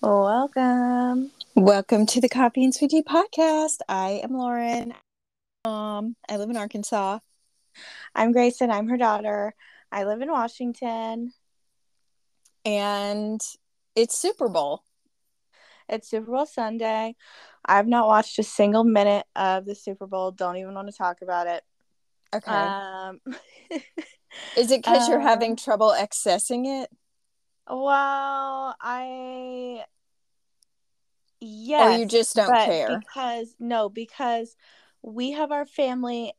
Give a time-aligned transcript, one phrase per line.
[0.00, 1.32] Welcome.
[1.56, 3.78] Welcome to the Coffee and Sweetie podcast.
[3.88, 4.94] I am Lauren.
[5.64, 7.18] Um, I live in Arkansas.
[8.14, 8.70] I'm Grayson.
[8.70, 9.54] I'm her daughter.
[9.90, 11.32] I live in Washington.
[12.64, 13.40] And
[13.96, 14.84] it's Super Bowl.
[15.88, 17.16] It's Super Bowl Sunday.
[17.64, 20.30] I've not watched a single minute of the Super Bowl.
[20.30, 21.64] Don't even want to talk about it.
[22.32, 22.52] Okay.
[22.52, 23.20] Um,
[24.56, 26.90] Is it because you're uh, having trouble accessing it?
[27.70, 29.84] Well, I
[31.40, 32.98] yes, or you just don't care?
[32.98, 34.56] because no, because
[35.02, 36.32] we have our family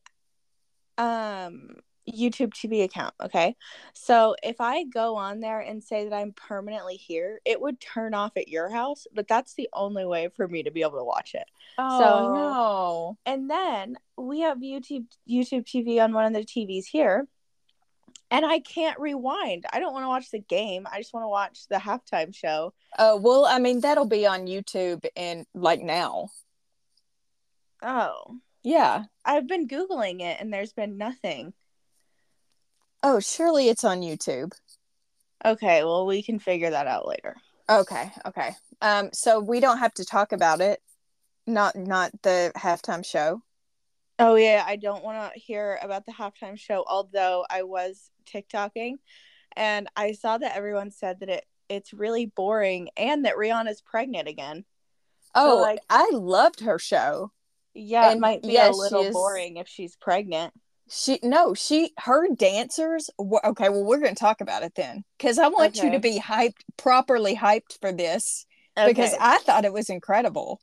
[0.98, 1.78] um
[2.10, 3.56] YouTube TV account, okay?
[3.94, 8.14] So if I go on there and say that I'm permanently here, it would turn
[8.14, 11.04] off at your house, but that's the only way for me to be able to
[11.04, 11.46] watch it.
[11.78, 13.18] Oh, so- no.
[13.26, 17.28] And then we have YouTube YouTube TV on one of the TVs here.
[18.32, 19.66] And I can't rewind.
[19.74, 20.86] I don't want to watch the game.
[20.92, 22.74] I just want to watch the halftime show.
[22.98, 26.30] Oh, well, I mean, that'll be on YouTube and like now.
[27.81, 29.06] Oh, Yeah.
[29.26, 31.53] I've been Googling it and there's been nothing.
[33.02, 34.52] Oh, surely it's on YouTube.
[35.44, 37.36] Okay, well, we can figure that out later.
[37.70, 38.52] Okay, okay.
[38.81, 40.81] Um, so we don't have to talk about it.
[41.48, 43.42] Not not the halftime show.
[44.20, 48.95] Oh, yeah, I don't want to hear about the halftime show, although I was TikToking
[49.55, 54.27] and I saw that everyone said that it it's really boring and that Rihanna's pregnant
[54.27, 54.66] again.
[55.35, 57.31] Oh, like- I loved her show.
[57.75, 60.53] Yeah, it might be yes, a little boring if she's pregnant.
[60.89, 63.11] She no, she her dancers.
[63.19, 66.00] were- Okay, well we're going to talk about it then because I want you to
[66.00, 70.59] be hyped, properly hyped for this because I thought it was incredible.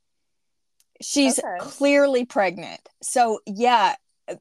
[1.00, 1.48] She's Okay.
[1.60, 3.94] clearly pregnant, so yeah.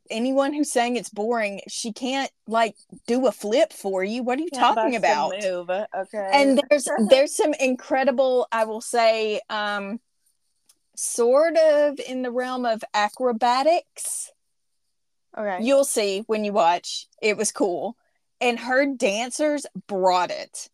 [0.10, 2.76] Anyone who's saying it's boring, she can't like
[3.08, 4.24] do a flip for you.
[4.24, 5.34] What are you Can't talking about?
[5.42, 5.70] Move.
[5.70, 6.30] Okay.
[6.34, 10.00] and there's there's some incredible i will say um
[10.96, 14.32] sort of in the realm of acrobatics
[15.38, 15.60] okay.
[15.62, 17.98] you'll see when you watch it was cool
[18.42, 20.70] and her dancers brought it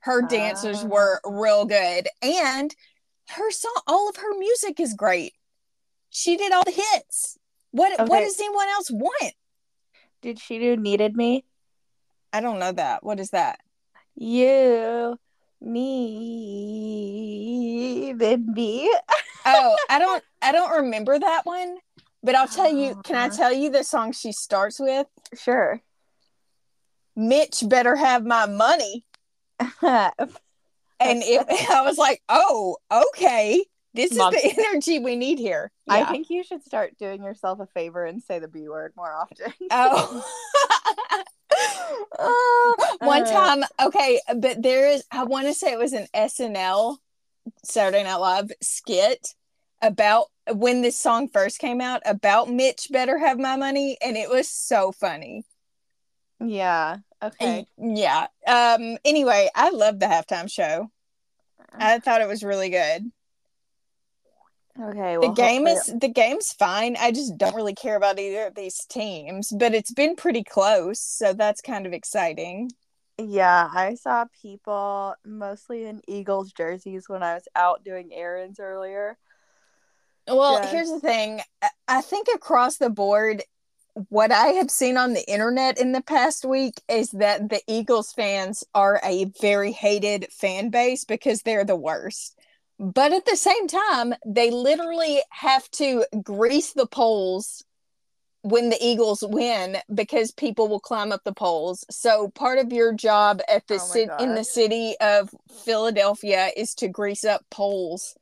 [0.00, 0.86] her dancers Ah.
[0.86, 2.74] were real good and
[3.28, 5.34] her song all of her music is great
[6.08, 7.38] she did all the hits
[7.72, 9.34] what what does anyone else want?
[10.22, 11.44] Did she do needed me?
[12.32, 13.04] i don't know that.
[13.04, 13.60] What is that?
[14.14, 15.18] You
[15.60, 16.06] needed
[18.46, 18.92] me.
[19.44, 21.78] oh i don't i don't remember that one
[22.22, 23.36] but i'll tell you can i uh-huh.
[23.36, 25.06] tell you the song she starts with?
[25.38, 25.80] Sure.
[27.16, 29.04] mitch better have my money.
[31.02, 33.64] And it, i was like oh okay
[33.94, 35.70] this is the energy we need here.
[35.88, 39.12] I think you should start doing yourself a favor and say the B word more
[39.12, 39.52] often.
[39.70, 40.24] oh.
[42.18, 46.96] Uh, one time okay but there is i want to say it was an snl
[47.64, 49.34] saturday night live skit
[49.82, 54.30] about when this song first came out about mitch better have my money and it
[54.30, 55.44] was so funny.
[56.38, 56.98] Yeah.
[57.22, 57.66] Okay.
[57.76, 60.90] yeah um anyway i love the halftime show.
[61.72, 63.10] I thought it was really good
[64.80, 65.16] Okay.
[65.20, 68.54] the game hopefully- is the game's fine i just don't really care about either of
[68.54, 72.70] these teams but it's been pretty close so that's kind of exciting
[73.18, 79.18] Yeah, I saw people mostly in Eagles jerseys when I was out doing errands earlier.
[80.26, 80.66] Well, Yeah.
[80.70, 81.42] here's the thing.
[81.86, 83.42] I think across the board,
[84.08, 88.10] what I have seen on the internet in the past week is that the Eagles
[88.12, 92.38] fans are a very hated fan base because they're the worst.
[92.80, 97.62] But at the same time, they literally have to grease the poles
[98.40, 101.84] when the Eagles win because people will climb up the poles.
[101.90, 105.28] So part of your job at the Oh my cit- in the city of
[105.62, 108.16] Philadelphia is to grease up poles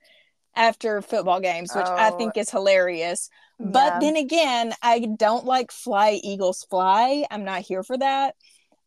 [0.57, 2.19] after football games, which I Oh.
[2.19, 3.31] think is hilarious.
[3.61, 3.99] But Yeah.
[4.01, 7.25] then again, I don't like fly Eagles fly.
[7.31, 8.35] I'm not here for that.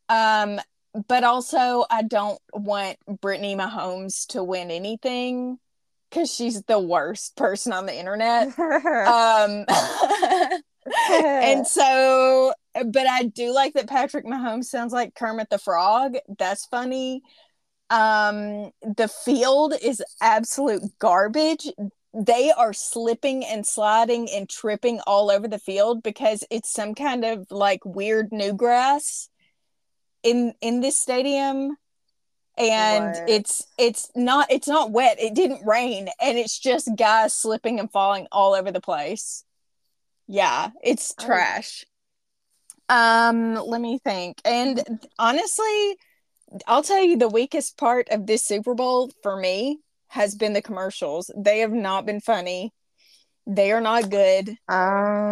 [0.10, 0.60] Um,
[1.08, 5.60] but also I don't want Brittany Mahomes to win anything
[6.12, 8.48] because she's the worst person on the internet.
[8.60, 9.66] um
[11.12, 16.16] and so but I do like that Patrick Mahomes sounds like Kermit the Frog.
[16.38, 17.24] That's funny.
[17.90, 21.68] Um the field is absolute garbage.
[22.14, 27.24] They are slipping and sliding and tripping all over the field because it's some kind
[27.24, 29.30] of like weird new grass
[30.24, 31.78] in in this stadium
[32.62, 33.30] and What?
[33.30, 37.92] it's it's not it's not wet it didn't rain and it's just guys slipping and
[37.92, 39.44] falling all over the place
[40.28, 41.26] yeah it's Oh.
[41.26, 41.86] trash
[42.90, 44.84] um let me think and
[45.18, 45.98] honestly
[46.68, 49.80] i'll tell you the weakest part of this super bowl for me
[50.10, 51.32] has been the commercials.
[51.38, 52.74] They have not been funny.
[53.48, 54.58] They are not good.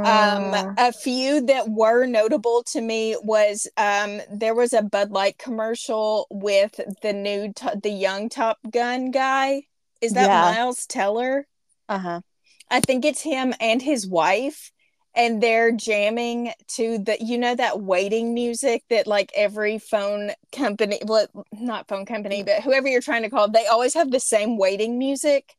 [0.03, 5.11] Um, Um, a few that were notable to me was um, there was a Bud
[5.11, 9.63] Light commercial with the new, t- the young Top Gun guy.
[10.01, 10.33] Is that Yeah.
[10.33, 11.47] Miles Teller?
[11.87, 12.21] uh huh.
[12.69, 14.71] I think it's him and his wife,
[15.15, 20.99] and they're jamming to the you know that waiting music that like every phone company,
[21.05, 24.57] well, not phone company, but whoever you're trying to call, they always have the same
[24.57, 25.55] waiting music,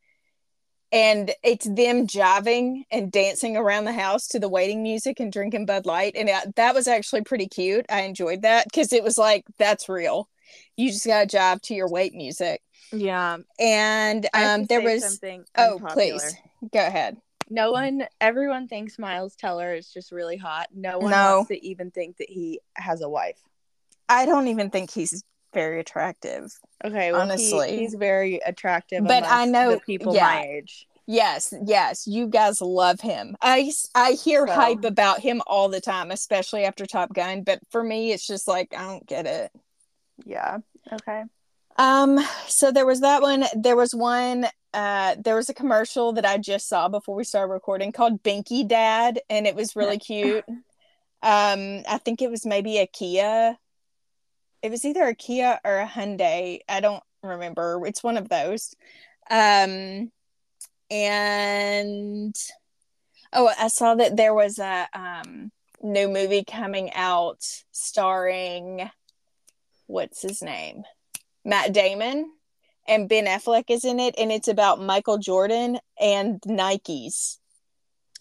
[0.92, 5.66] and it's them jiving and dancing around the house to the waiting music and drinking
[5.66, 7.86] Bud Light, and it, that was actually pretty cute.
[7.90, 10.28] I enjoyed that because it was like that's real.
[10.76, 12.60] You just gotta jive to your wait music,
[12.92, 13.38] Yeah.
[13.60, 15.44] and um, there was something.
[15.56, 16.34] oh please
[16.72, 17.16] go ahead.
[17.52, 20.68] No one, everyone thinks Miles Teller is just really hot.
[20.72, 21.36] No one No.
[21.38, 23.40] wants to even think that he has a wife.
[24.08, 26.52] I don't even think he's very attractive.
[26.84, 27.70] Okay, well, Honestly.
[27.72, 29.04] he, he's very attractive.
[29.04, 30.24] But I know- people yeah.
[30.24, 30.86] my age.
[31.06, 33.36] Yes, yes, you guys love him.
[33.42, 37.58] I I hear So- hype about him all the time, especially after Top Gun, but
[37.70, 39.50] for me it's just like I don't get it.
[40.24, 40.58] Yeah.
[40.92, 41.24] Okay.
[41.78, 46.24] Um so there was that one, there was one uh there was a commercial that
[46.24, 50.44] I just saw before we started recording called Binky Dad and it was really cute.
[50.48, 53.58] um I think it was maybe a Kia.
[54.62, 56.60] It was either a Kia or a Hyundai.
[56.68, 57.80] I don't remember.
[57.86, 58.74] It's one of those.
[59.30, 60.10] Um
[60.90, 62.34] and
[63.32, 65.52] oh, I saw that there was a um
[65.82, 67.42] new movie coming out
[67.72, 68.90] starring
[69.86, 70.84] what's his name?
[71.44, 72.30] Matt Damon
[72.86, 77.39] and Ben Affleck is in it and it's about Michael Jordan and Nikes.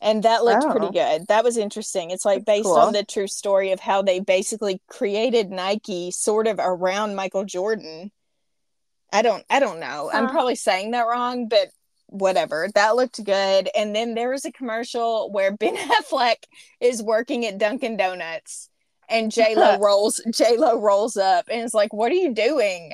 [0.02, 0.72] And that looked Oh.
[0.72, 1.28] pretty good.
[1.28, 2.10] That was interesting.
[2.12, 2.76] It's like based cool.
[2.78, 8.12] on the true story of how they basically created Nike sort of around Michael Jordan.
[9.12, 10.10] I don't I don't know.
[10.14, 11.68] I'm probably saying that wrong, but
[12.08, 12.70] whatever.
[12.76, 13.70] That looked good.
[13.76, 16.44] And then there was a commercial where Ben Affleck
[16.80, 18.70] is working at Dunkin' Donuts
[19.10, 22.94] and J Lo rolls J Lo rolls up and is like, What are you doing?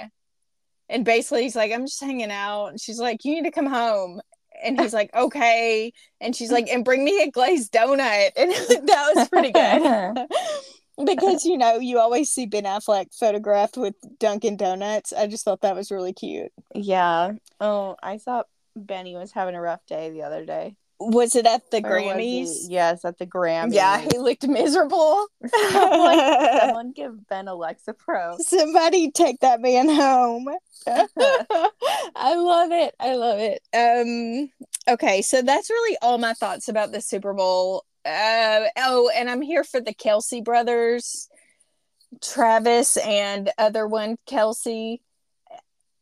[0.90, 2.68] And basically he's like, I'm just hanging out.
[2.68, 4.22] And she's like, You need to come home.
[4.64, 5.94] And he's like, Okay.
[6.22, 8.32] And she's like, and bring me a glazed donut.
[8.38, 8.52] And
[8.88, 10.28] that was pretty good.
[11.06, 15.14] because you know, you always see Ben Affleck photographed with Dunkin' Donuts.
[15.14, 16.52] I just thought that was really cute.
[16.74, 17.34] yeah.
[17.60, 20.76] Oh, I thought Benny was having a rough day the other day.
[21.00, 22.66] Was it at the was Grammys?
[22.70, 23.74] Yes, at the Grammys.
[23.74, 25.28] Yeah, he looked miserable.
[25.72, 26.20] Someone,
[26.60, 28.38] someone give Ben a Lexapro.
[28.40, 30.48] Somebody take that man home.
[30.88, 32.96] I love it.
[33.00, 33.62] I love it.
[33.74, 34.52] Um
[34.88, 37.84] okay, so that's really all my thoughts about the Super Bowl.
[38.06, 41.28] Uh oh, and I'm here for the Kelce brothers,
[42.22, 45.00] Travis and other one Kelce.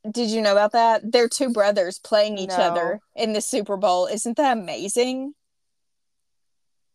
[0.09, 1.11] Did you know about that?
[1.11, 2.55] They're two brothers playing each No.
[2.55, 4.05] other in the Super Bowl.
[4.07, 5.33] Isn't that amazing?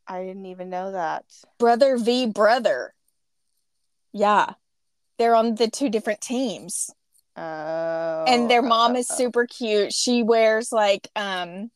[0.06, 1.24] I didn't even know that.
[1.58, 2.94] Brother v brother.
[4.12, 4.54] Yeah.
[5.18, 6.90] They're on the two different teams.
[7.40, 8.24] Oh.
[8.26, 9.92] and their mom is super cute.
[9.92, 11.70] She wears like um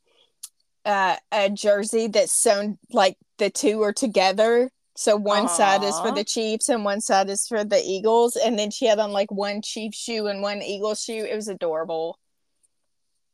[0.84, 4.70] uh, a jersey that's sewn like the two are together.
[4.94, 8.36] So one side is for the Chiefs and one side is for the Eagles.
[8.36, 11.24] And then she had on like one Chief shoe and one Eagle shoe.
[11.24, 12.18] It was adorable.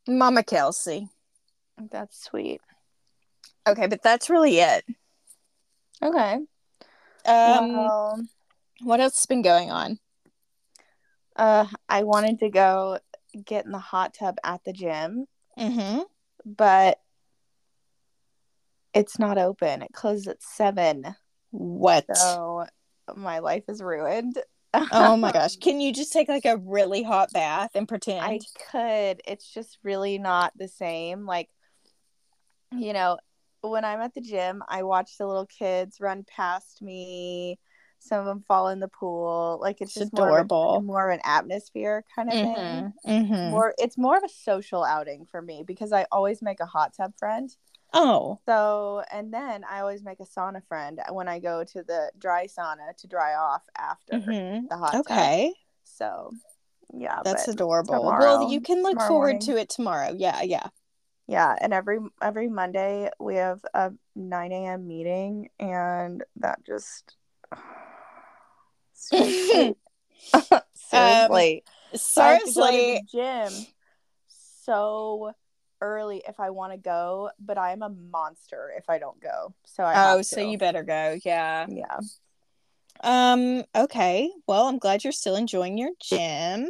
[0.07, 1.09] Mama Kelce.
[1.91, 2.61] That's sweet.
[3.67, 4.85] Okay, but that's really it.
[6.01, 6.35] Okay.
[7.25, 8.25] Um, well,
[8.81, 9.99] what else has been going on?
[11.35, 12.99] uh, I wanted to go
[13.45, 15.25] get in the hot tub at the gym,
[15.57, 16.01] Mm-hmm.
[16.45, 16.99] but
[18.93, 19.81] it's not open.
[19.81, 21.15] It closes at seven.
[21.51, 22.05] What?
[22.15, 22.65] So
[23.15, 24.37] my life is ruined.
[24.73, 25.55] oh my gosh!
[25.57, 28.21] Can you just take like a really hot bath and pretend?
[28.23, 28.39] I
[28.71, 29.21] could.
[29.27, 31.25] It's just really not the same.
[31.25, 31.49] Like,
[32.71, 33.17] you know,
[33.61, 37.59] when I'm at the gym, I watch the little kids run past me.
[38.01, 39.57] Some of them fall in the pool.
[39.61, 40.75] Like it's It's just more of, adorable.
[40.77, 42.55] a, more of an atmosphere kind of thing.
[42.55, 43.11] Mm-hmm.
[43.11, 43.51] Mm-hmm.
[43.51, 46.93] More, it's more of a social outing for me because I always make a hot
[46.95, 47.53] tub friend.
[47.93, 52.11] Oh, So, and then I always make a sauna friend when I go to the
[52.17, 54.67] dry sauna to dry off after mm-hmm.
[54.67, 55.01] the hot tub.
[55.01, 55.53] okay.
[55.85, 56.31] So,
[56.93, 57.95] yeah, That's adorable.
[57.95, 59.39] tomorrow- well, you can look forward morning.
[59.41, 60.13] to it tomorrow.
[60.15, 60.67] Yeah, yeah.
[61.27, 64.87] Yeah, and every every Monday we have a nine a.m.
[64.87, 67.15] meeting, and that just
[68.93, 69.75] seriously,
[70.73, 73.65] seriously, I have to go to Seriously, the gym
[74.63, 75.31] so
[75.81, 79.53] early if I want to go, but I am a monster if I don't go.
[79.65, 81.17] So I oh, so you better go.
[81.23, 81.67] Yeah.
[81.69, 81.99] yeah
[83.01, 83.63] Um.
[83.75, 84.29] Okay.
[84.47, 86.69] Well, I'm glad you're still enjoying your gym.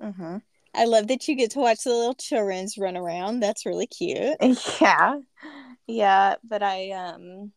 [0.00, 0.38] hmm
[0.72, 3.40] I love that you get to watch the little children's run around.
[3.40, 4.36] That's really cute.
[4.80, 5.16] Yeah.
[5.86, 7.52] Yeah, but I um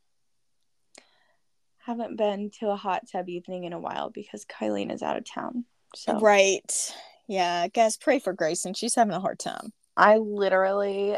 [1.85, 5.25] haven't been to a hot tub evening in a while because Kylene is out of
[5.25, 5.65] town.
[5.95, 6.95] So Right.
[7.27, 8.73] Yeah, guys, pray for Grayson.
[8.73, 9.73] She's having a hard time.
[9.95, 11.17] I literally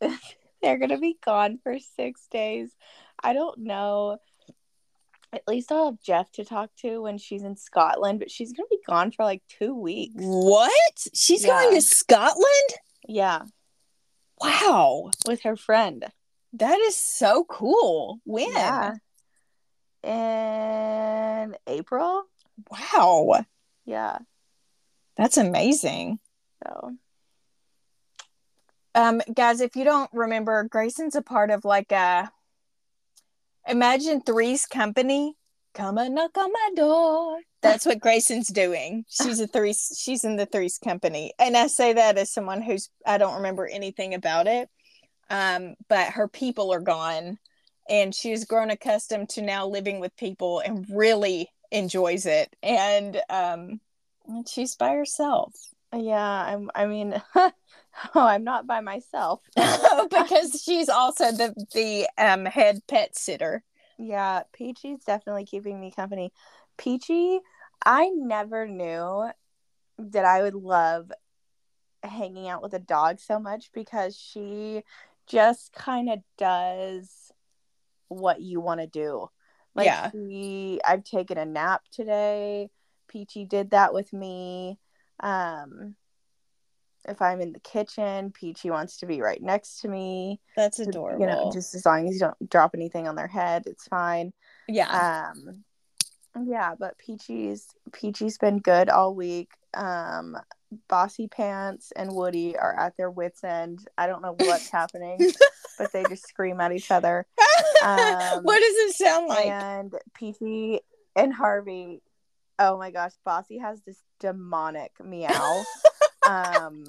[0.62, 2.70] they're gonna be gone for six days.
[3.22, 4.18] I don't know.
[5.32, 8.68] At least I'll have Jeff to talk to when she's in Scotland, but she's gonna
[8.70, 10.14] be gone for like two weeks.
[10.16, 10.72] What?
[11.14, 12.70] She's going to Scotland?
[13.08, 13.42] Yeah,
[14.40, 15.10] Wow.
[15.26, 16.04] with her friend.
[16.54, 18.20] That is so cool.
[18.24, 18.48] When?
[18.52, 18.94] Yeah.
[20.02, 22.24] In April.
[22.70, 23.44] Wow.
[23.84, 24.18] Yeah.
[25.16, 26.18] That's amazing.
[26.64, 26.92] So
[28.96, 32.30] Um, guys, if you don't remember, Grayson's a part of like a
[33.68, 35.34] Imagine Three's Company.
[35.74, 37.40] Come and knock on my door.
[37.60, 39.04] That's what Grayson's doing.
[39.08, 39.74] She's a three.
[39.74, 43.66] She's in the Three's Company, and I say that as someone who's I don't remember
[43.66, 44.70] anything about it.
[45.28, 47.38] Um, but her people are gone,
[47.90, 52.56] and she's grown accustomed to now living with people and really enjoys it.
[52.62, 53.80] And um,
[54.48, 55.52] she's by herself.
[55.94, 56.70] yeah, I'm.
[56.74, 57.20] I mean,
[58.14, 59.40] oh, I'm not by myself.
[59.56, 63.62] because she's also the the um head pet sitter.
[63.98, 66.32] Yeah, Peachy's definitely keeping me company.
[66.76, 67.40] Peachy,
[67.84, 69.30] I never knew
[69.98, 71.10] that I would love
[72.02, 74.82] hanging out with a dog so much because she
[75.26, 77.32] just kind of does
[78.08, 79.28] what you want to do.
[79.74, 80.10] Like Yeah.
[80.10, 82.70] she I've taken a nap today.
[83.08, 84.78] Peachy did that with me.
[85.20, 85.96] Um
[87.08, 90.40] if I'm in the kitchen, Peachy wants to be right next to me.
[90.56, 91.20] That's adorable.
[91.20, 94.32] You know, just as long as you don't drop anything on their head, it's fine.
[94.68, 95.30] yeah.
[95.32, 95.64] Um,
[96.44, 99.50] yeah, but Peachy's Peachy's been good all week.
[99.74, 100.36] Um,
[100.88, 103.86] Bossy Pants and Woody are at their wits' end.
[103.96, 105.18] I don't know what's happening,
[105.78, 107.26] but they just scream at each other.
[107.84, 109.46] um, what does it sound like?
[109.46, 110.80] And Peachy
[111.14, 112.02] and Harvey,
[112.58, 115.64] oh my gosh, Bossy has this demonic meow.
[116.26, 116.84] um,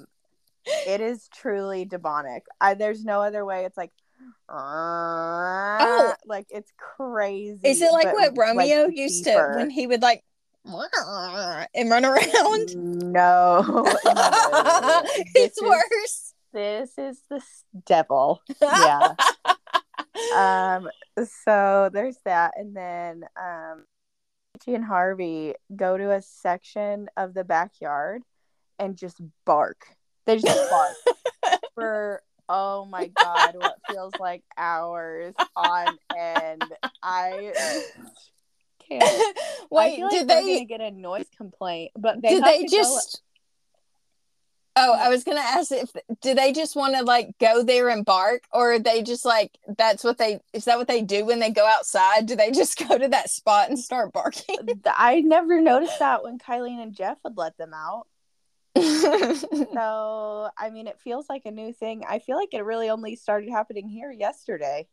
[0.86, 2.44] it is truly demonic.
[2.60, 3.64] I, there's no other way.
[3.64, 3.92] It's like.
[4.48, 7.60] Oh, like it's crazy.
[7.62, 9.52] Is it like what Romeo like, used deeper.
[9.52, 10.24] to when he would like
[10.64, 12.76] and run around?
[12.76, 13.84] No, no.
[15.34, 16.34] it's is- worse.
[16.52, 17.42] This is the
[17.84, 18.42] devil.
[18.60, 19.14] Yeah.
[20.36, 20.88] um.
[21.44, 23.84] So there's that, and then um,
[24.54, 28.22] Peachy and Harvey go to a section of the backyard
[28.78, 29.86] and just bark.
[30.26, 30.70] They just
[31.42, 36.64] bark for oh my god, what feels like hours on end.
[37.02, 37.52] I
[38.88, 39.02] can't.
[39.04, 39.32] I
[39.70, 41.92] Wait, feel did they're they get a noise complaint?
[41.96, 43.22] But they did they to go- just
[44.80, 48.04] Oh, I was gonna ask if do they just want to like go there and
[48.04, 51.40] bark, or are they just like that's what they is that what they do when
[51.40, 52.26] they go outside?
[52.26, 54.56] Do they just go to that spot and start barking?
[54.86, 58.06] I never noticed that when Kylene and Jeff would let them out.
[59.74, 62.04] So, I mean, it feels like a new thing.
[62.08, 64.88] I feel like it really only started happening here yesterday.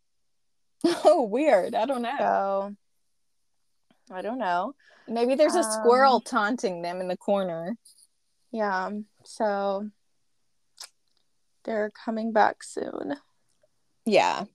[1.04, 1.74] oh, weird.
[1.76, 2.16] I don't know.
[2.18, 2.76] So,
[4.12, 4.76] I don't know.
[5.08, 7.76] Maybe there's a Um, squirrel taunting them in the corner.
[8.52, 8.90] Yeah.
[9.24, 9.90] So,
[11.64, 13.16] they're coming back soon.
[14.06, 14.46] Yeah.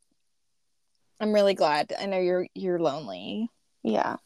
[1.19, 1.93] I'm really glad.
[1.99, 3.49] I know you're you're lonely.
[3.83, 4.17] Yeah.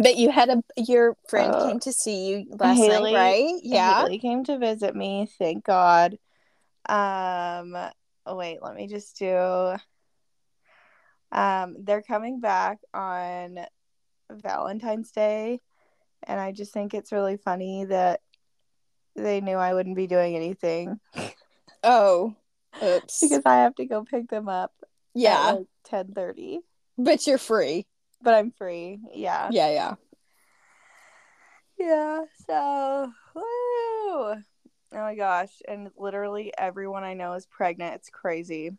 [0.00, 3.60] But you had a your friend Uh, came to see you last Haley- night, right?
[3.62, 4.02] Yeah.
[4.02, 5.26] Haley came to visit me.
[5.38, 6.18] Thank God.
[6.88, 7.76] Um,
[8.24, 9.74] oh, wait, let me just do.
[11.32, 13.58] Um, they're coming back on
[14.30, 15.60] Valentine's Day,
[16.22, 18.20] and I just think it's really funny that
[19.16, 21.00] they knew I wouldn't be doing anything
[21.82, 22.34] Oh.
[22.82, 23.20] Oops.
[23.20, 24.72] because I have to go pick them up.
[25.14, 25.52] yeah.
[25.52, 26.60] like ten thirty,
[26.96, 27.86] but you're free.
[28.22, 29.00] But I'm free.
[29.14, 29.94] Yeah, Yeah, yeah.
[31.78, 32.24] yeah.
[32.46, 33.42] So, woo!
[33.42, 34.36] Oh
[34.92, 35.50] my gosh!
[35.66, 37.94] And literally everyone I know is pregnant.
[37.96, 38.72] It's crazy.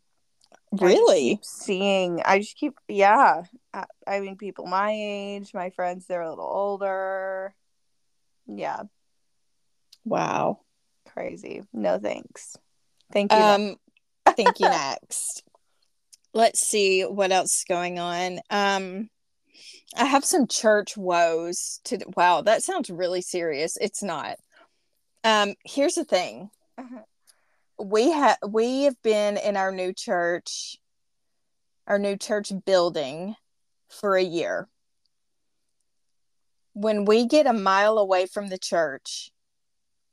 [0.82, 1.22] I Really?
[1.30, 2.22] keep seeing.
[2.24, 2.74] I just keep.
[2.88, 3.44] Yeah.
[3.74, 7.54] I, I mean, people my age, my friends, they're a little older.
[8.48, 8.84] Yeah,
[10.06, 10.62] Wow.
[11.08, 11.64] crazy.
[11.74, 12.58] No thanks.
[13.12, 13.40] Thank you.
[13.40, 13.76] Um
[14.36, 15.44] thank you next.
[16.34, 18.40] Let's see what else is going on.
[18.50, 19.10] Um
[19.96, 23.78] I have some church woes to wow, that sounds really serious.
[23.78, 24.38] It's not.
[25.24, 26.50] Um here's the thing.
[27.80, 30.78] we have we have been in our new church
[31.88, 33.36] our new church building
[33.90, 34.68] for a year
[36.74, 39.32] when we get a mile away from the church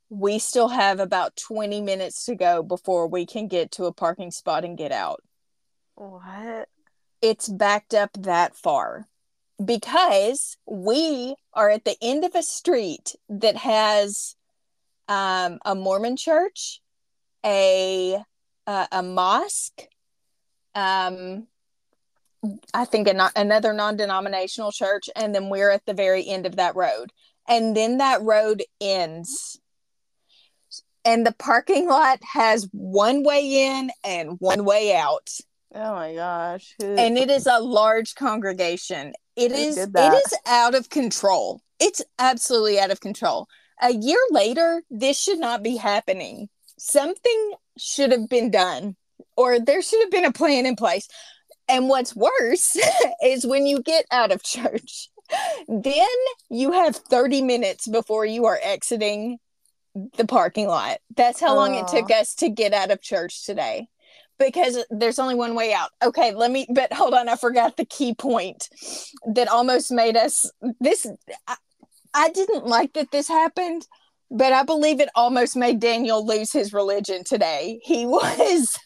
[0.09, 4.30] we still have about 20 minutes to go before we can get to a parking
[4.30, 5.21] spot and get out.
[5.97, 6.68] What?
[7.21, 9.09] It's backed up that far
[9.62, 14.36] because we are at the end of a street that has
[15.08, 16.80] um, a Mormon church,
[17.44, 18.18] a
[18.66, 19.82] uh, a mosque,
[20.75, 21.46] um,
[22.75, 26.75] I think a, another non-denominational church, and then we're at the very end of that
[26.75, 27.12] road,
[27.48, 29.60] and then that road ends
[31.06, 35.30] and the parking lot has one way in and one way out.
[35.72, 36.75] Oh my gosh.
[36.80, 39.12] And it is a large congregation.
[39.36, 41.60] It Who is it is out of control.
[41.78, 43.48] It's absolutely out of control.
[43.82, 46.48] A year later, this should not be happening.
[46.78, 48.96] Something should have been done
[49.36, 51.08] or there should have been a plan in place.
[51.68, 52.76] And what's worse
[53.22, 55.10] is when you get out of church,
[55.68, 56.06] then
[56.48, 59.38] you have 30 minutes before you are exiting
[60.16, 60.98] the parking lot.
[61.14, 63.88] That's how long it took us to get out of church today
[64.38, 65.90] because there's only one way out.
[66.02, 68.68] Okay, let me, but hold on, I forgot the key point
[69.34, 70.50] that almost made us
[70.80, 71.06] this.
[71.46, 71.56] I,
[72.14, 73.86] I didn't like that this happened,
[74.30, 77.80] but I believe it almost made Daniel lose his religion today.
[77.82, 78.78] He was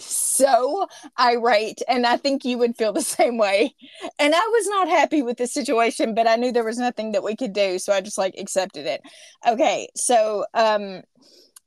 [0.00, 0.86] so
[1.18, 3.74] irate and i think you would feel the same way
[4.18, 7.22] and i was not happy with the situation but i knew there was nothing that
[7.22, 9.00] we could do so i just like accepted it
[9.48, 11.00] okay so um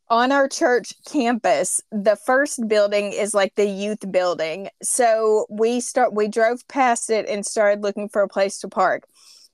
[0.09, 6.13] on our church campus the first building is like the youth building so we start
[6.13, 9.03] we drove past it and started looking for a place to park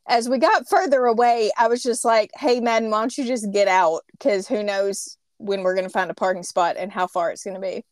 [0.08, 3.52] as we got further away i was just like hey madden why don't you just
[3.52, 7.06] get out because who knows when we're going to find a parking spot and how
[7.06, 7.84] far it's going to be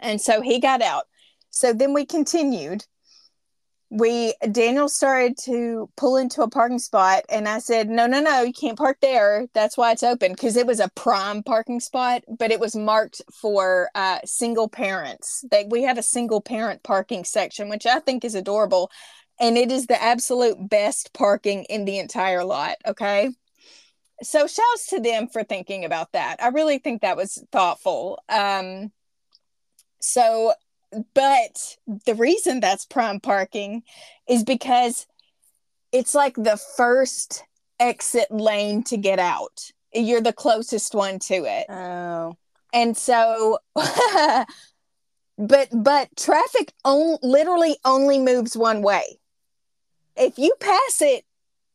[0.00, 1.04] and so he got out.
[1.50, 2.86] So then we continued.
[3.94, 8.40] We Daniel started to pull into a parking spot, and I said, "No, no, no,
[8.40, 9.48] you can't park there.
[9.52, 13.20] That's why it's open because it was a prime parking spot, but it was marked
[13.32, 15.44] for uh, single parents.
[15.50, 18.90] That we have a single parent parking section, which I think is adorable,
[19.38, 22.76] and it is the absolute best parking in the entire lot.
[22.86, 23.30] Okay,
[24.22, 26.42] so shouts to them for thinking about that.
[26.42, 28.20] I really think that was thoughtful.
[28.30, 28.90] Um,
[30.00, 30.54] so,
[31.14, 31.76] but
[32.06, 33.82] the reason that's prime parking
[34.28, 35.06] is because
[35.92, 37.44] it's like the first
[37.80, 39.70] exit lane to get out.
[39.92, 41.66] You're the closest one to it.
[41.68, 42.36] Oh.
[42.72, 43.58] And so
[45.38, 49.18] but but traffic on, literally only moves one way.
[50.16, 51.24] If you pass it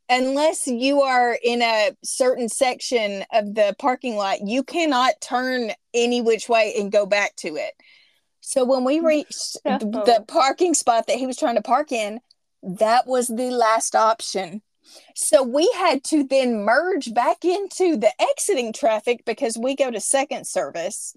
[0.10, 6.22] unless you are in a certain section of the parking lot, you cannot turn any
[6.22, 7.74] which way and go back to it.
[8.48, 9.08] So when we mm-hmm.
[9.08, 9.78] reached oh.
[9.78, 12.22] the parking spot that he was trying to park in,
[12.64, 14.62] that was the last option.
[15.16, 20.00] So we had to then merge back into the exiting traffic because we go to
[20.00, 21.14] second service.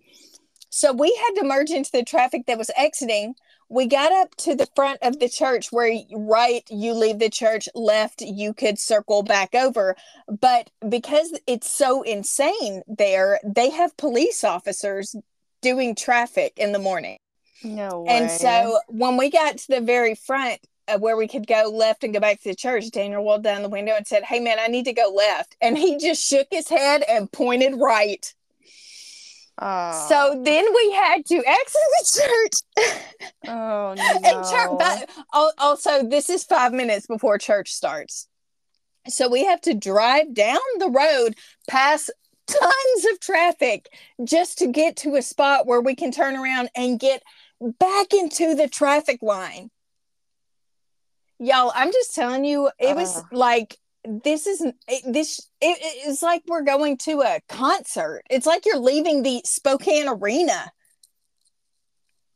[0.71, 3.35] So we had to merge into the traffic that was exiting.
[3.69, 7.69] We got up to the front of the church where right you leave the church,
[7.77, 9.95] left you could circle back over.
[10.27, 15.15] But because it's so insane there, they have police officers
[15.61, 17.19] doing traffic in the morning.
[17.63, 18.17] No way.
[18.17, 22.05] And so when we got to the very front of where we could go left
[22.05, 24.59] and go back to the church, Daniel rolled down the window and said, Hey man,
[24.59, 25.57] I need to go left.
[25.61, 28.33] And he just shook his head and pointed right.
[29.63, 30.07] Oh.
[30.09, 30.43] So ah.
[30.43, 32.95] then we had to exit the church.
[33.47, 34.21] Oh no!
[34.25, 35.11] and church, but
[35.59, 38.27] also, this is five minutes before church starts.
[39.09, 41.35] So we have to drive down the road
[41.69, 42.11] past
[42.59, 43.89] tons of traffic
[44.25, 47.23] just to get to a spot where we can turn around and get
[47.79, 49.71] back into the traffic line.
[51.39, 53.23] Y'all, I'm just telling you, it was uh.
[53.33, 58.23] like this is it, this it, it's like we're going to a concert.
[58.31, 60.73] It's like you're leaving the Spokane Arena.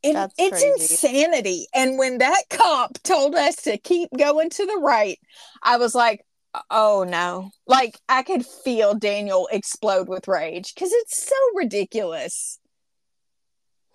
[0.03, 1.67] It, it's insanity.
[1.75, 5.19] And when that cop told us to keep going to the right,
[5.63, 6.27] I was like,
[6.71, 7.51] oh no.
[7.67, 12.59] Like I could feel Daniel explode with rage because it's so ridiculous.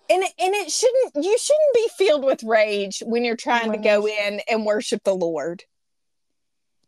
[0.08, 4.06] And and it shouldn't you shouldn't be filled with rage when you're trying to go
[4.06, 5.64] in and worship the lord.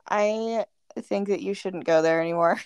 [0.08, 0.66] I
[0.98, 2.61] think that you shouldn't go there anymore.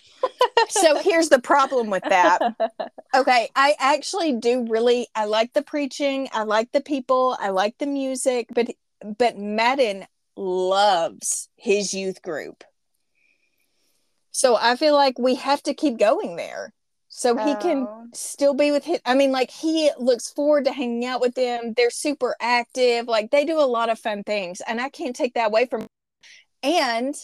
[0.68, 2.40] So here's the problem with that.
[3.14, 7.78] Okay i actually do really i like the preaching i like the people i like
[7.78, 8.68] the music but
[9.16, 10.04] but madden
[10.36, 12.62] loves his youth group
[14.36, 16.72] so i feel like we have to keep going there
[17.08, 18.06] so he can oh.
[18.12, 18.98] still be with him.
[19.06, 21.72] I mean, like he looks forward to hanging out with them.
[21.74, 23.06] They're super active.
[23.08, 25.86] Like they do a lot of fun things, and I can't take that away from.
[26.62, 27.14] And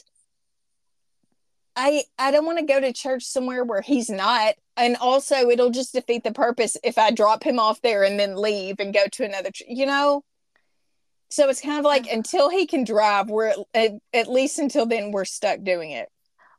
[1.77, 4.55] I I don't want to go to church somewhere where he's not.
[4.79, 8.37] And also it'll just defeat the purpose if I drop him off there and then
[8.37, 10.23] leave and go to another ch- you know.
[11.29, 12.17] So it's kind of like uh-huh.
[12.17, 16.09] until he can drive, we're at, at least until then we're stuck doing it.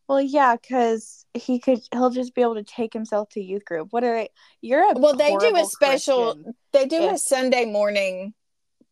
[0.07, 1.79] Well, yeah, because he could.
[1.91, 3.89] He'll just be able to take himself to youth group.
[3.91, 4.27] What are
[4.61, 6.55] you're a Well, they do a special Christian.
[6.71, 8.33] they do a Sunday morning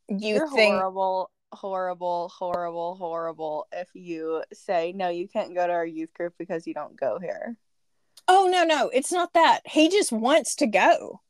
[0.07, 0.71] youth You're thing.
[0.71, 3.67] horrible, horrible, horrible, horrible.
[3.71, 7.19] If you say no, you can't go to our youth group because you don't go
[7.19, 7.57] here.
[8.27, 9.61] Oh no, no, it's not that.
[9.65, 11.21] He just wants to go.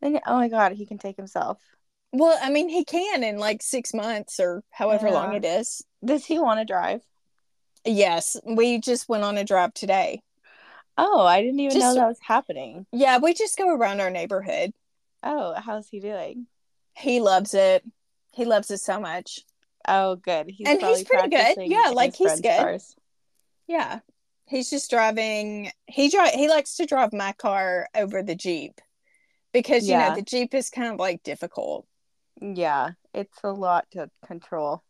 [0.00, 1.58] Then oh my god, he can take himself.
[2.12, 5.82] Well, I mean, he can in like six months or however long it is.
[6.04, 7.00] Does he want to drive?
[7.84, 10.22] Yes, we just went on a drive today.
[10.96, 12.86] Oh, I didn't even know that was happening.
[12.92, 14.72] Yeah, we just go around our neighborhood.
[15.22, 16.46] Oh, how's he doing?
[16.96, 17.84] He loves it.
[18.32, 19.40] He loves it so much.
[19.88, 20.50] Oh, good.
[20.50, 21.56] He's And he's pretty good.
[21.64, 22.56] Yeah, like, he's good.
[22.56, 22.94] cars.
[23.66, 24.00] Yeah.
[24.46, 28.80] He's just driving he drive he likes to drive my car over the Jeep.
[29.52, 30.10] Because you Yeah.
[30.10, 31.86] know, the Jeep is kind of like difficult.
[32.40, 34.82] Yeah, it's a lot to control.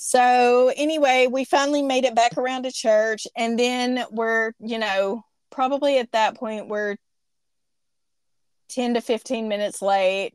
[0.00, 5.24] So anyway, we finally made it back around to church, and then we're, you know,
[5.50, 6.94] probably at that point we're
[8.68, 10.34] 10 to 15 minutes late.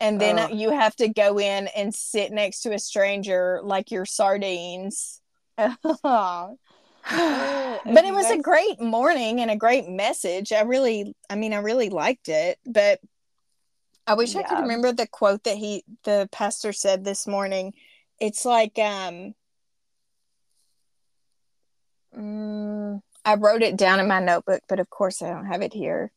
[0.00, 0.50] And then Ugh.
[0.52, 5.22] you have to go in and sit next to a stranger like you're sardines.
[5.56, 10.52] but but it was a great morning and a great message.
[10.52, 12.58] I really, I mean, I really liked it.
[12.66, 13.00] But
[14.06, 17.72] I wish I could remember the quote that he, the pastor said this morning.
[18.20, 19.34] It's like, um,
[22.16, 25.72] mm, I wrote it down in my notebook, but of course I don't have it
[25.72, 26.12] here.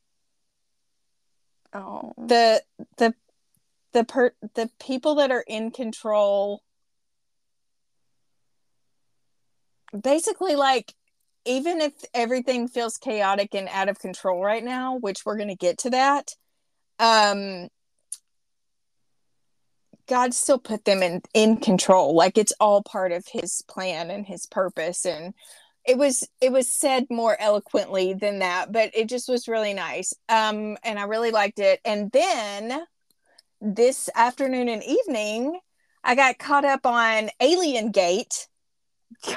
[1.74, 2.64] Oh, The
[2.98, 3.14] the
[3.94, 6.64] the per the people that are in control
[10.00, 10.94] basically like
[11.46, 15.56] even if everything feels chaotic and out of control right now, which we're going to
[15.56, 16.36] get to that,
[17.00, 17.68] um
[20.08, 22.16] God still put them in in control.
[22.16, 25.34] Like it's all part of his plan and his purpose and
[25.86, 30.14] it was it was said more eloquently than that, but it just was really nice.
[30.30, 31.80] Um and I really liked it.
[31.86, 32.84] And then
[33.60, 35.60] this afternoon and evening,
[36.04, 38.48] I got caught up on Alien Gate.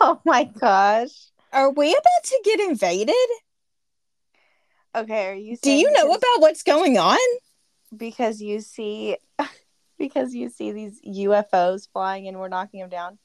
[0.00, 1.10] oh my gosh.
[1.52, 3.14] Are we about to get invaded?
[4.94, 5.56] Okay, are you?
[5.62, 7.18] Do you know about what's going on?
[7.96, 9.16] because you see
[10.00, 13.18] because you see these UFOs flying and we're knocking them down?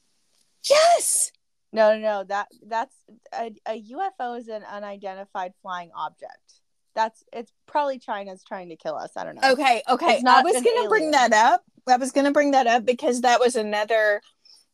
[0.70, 1.32] Yes.
[1.72, 2.24] No, no, no.
[2.26, 2.96] That that's
[3.34, 6.38] a, a UFO is an unidentified flying object.
[6.94, 9.12] That's it's probably China's trying to kill us.
[9.18, 9.52] I don't know.
[9.52, 10.22] Okay, okay.
[10.26, 11.64] I was going to bring that up.
[11.88, 14.22] I was going to bring that up because that was another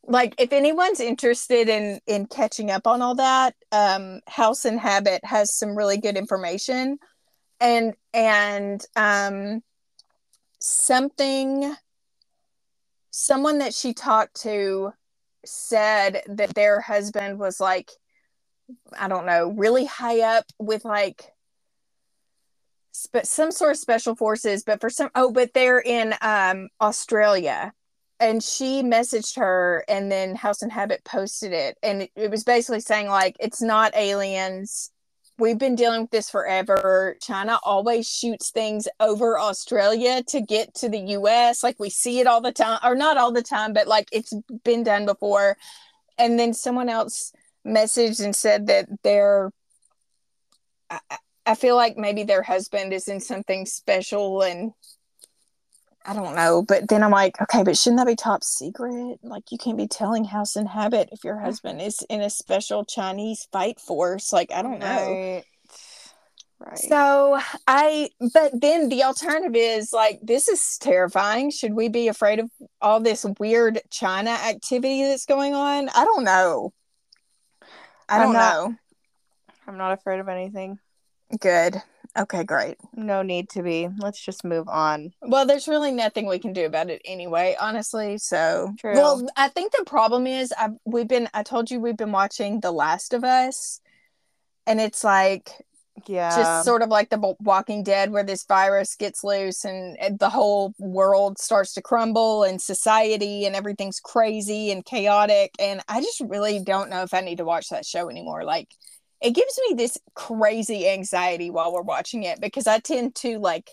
[0.04, 5.24] like if anyone's interested in in catching up on all that, um House and Habit
[5.24, 6.98] has some really good information
[7.60, 9.62] and and um
[10.60, 11.74] something
[13.12, 14.92] someone that she talked to
[15.44, 17.90] said that their husband was like
[18.98, 21.30] I don't know, really high up with like
[22.92, 27.72] spe- some sort of special forces, but for some oh, but they're in um Australia.
[28.18, 31.76] And she messaged her and then House and Habit posted it.
[31.82, 34.90] And it, it was basically saying like it's not aliens.
[35.38, 37.16] We've been dealing with this forever.
[37.20, 41.62] China always shoots things over Australia to get to the US.
[41.62, 44.32] Like we see it all the time, or not all the time, but like it's
[44.64, 45.56] been done before.
[46.18, 47.32] And then someone else
[47.66, 49.50] messaged and said that they're
[50.90, 51.00] I,
[51.46, 54.72] I feel like maybe their husband is in something special and
[56.04, 59.18] I don't know, but then I'm like, okay, but shouldn't that be top secret?
[59.22, 62.84] Like you can't be telling House and Habit if your husband is in a special
[62.84, 64.32] Chinese fight force.
[64.32, 64.86] Like I don't know.
[64.86, 65.44] Right.
[66.58, 66.78] Right.
[66.78, 71.50] So I, but then the alternative is like, this is terrifying.
[71.50, 75.88] Should we be afraid of all this weird China activity that's going on?
[75.88, 76.72] I don't know.
[78.08, 78.74] I I'm don't not- know.
[79.66, 80.78] I'm not afraid of anything.
[81.40, 81.82] Good.
[82.18, 82.76] Okay, great.
[82.94, 83.88] No need to be.
[83.98, 85.12] Let's just move on.
[85.22, 88.18] Well, there's really nothing we can do about it anyway, honestly.
[88.18, 88.92] So, True.
[88.92, 92.60] well, I think the problem is I we've been I told you we've been watching
[92.60, 93.80] The Last of Us,
[94.66, 95.50] and it's like
[96.06, 96.34] Yeah.
[96.36, 100.28] just sort of like the Walking Dead, where this virus gets loose and, and the
[100.30, 105.52] whole world starts to crumble, and society and everything's crazy and chaotic.
[105.58, 108.44] And I just really don't know if I need to watch that show anymore.
[108.44, 108.68] Like,
[109.22, 113.70] it gives me this crazy anxiety while we're watching it because I tend to like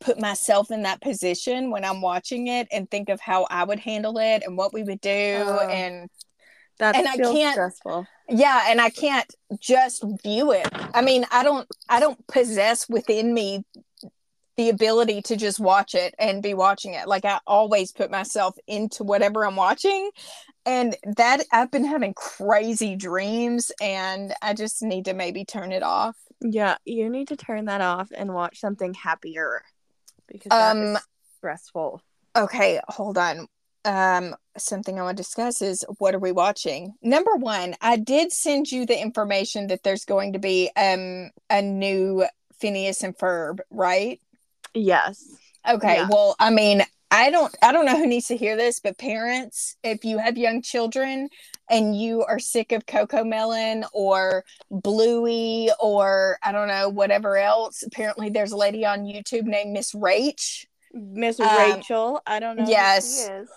[0.00, 3.78] put myself in that position when I'm watching it and think of how I would
[3.78, 5.68] handle it and what we would do Oh.
[5.68, 6.10] and
[6.78, 8.06] that's And I can't- stressful.
[8.28, 13.34] yeah and i can't just view it i mean i don't i don't possess within
[13.34, 13.62] me
[14.56, 17.08] the ability to just watch it and be watching it.
[17.08, 20.10] Like i always put myself into whatever i'm watching
[20.66, 25.82] and that i've been having crazy dreams and i just need to maybe turn it
[25.82, 26.16] off.
[26.40, 29.62] Yeah, you need to turn that off and watch something happier
[30.28, 30.98] because that is Um,
[31.38, 32.02] stressful.
[32.36, 33.46] okay hold on.
[33.84, 36.94] Um something i want to discuss is what are we watching?
[37.02, 41.62] Number one i did send you the information that there's going to be um a
[41.62, 42.24] new
[42.60, 44.20] phineas and ferb right
[44.74, 45.24] Yes.
[45.68, 46.08] okay Yeah.
[46.10, 49.76] well i mean i don't i don't know who needs to hear this but parents
[49.84, 51.28] if you have young children
[51.70, 58.28] and you are sick of Cocomelon or bluey or i don't know whatever else apparently
[58.30, 62.20] there's a lady on youtube named miss rach Miss Um, Rachel.
[62.26, 62.66] I don't know.
[62.68, 63.26] yes.
[63.28, 63.48] Who she is.